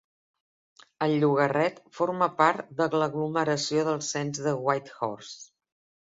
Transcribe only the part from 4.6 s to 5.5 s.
Whitehorse.